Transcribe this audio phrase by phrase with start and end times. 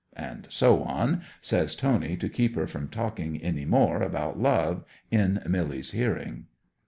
[0.17, 5.39] And so on, says Tony, to keep her from talking any more about love in
[5.47, 6.47] Milly's hearing.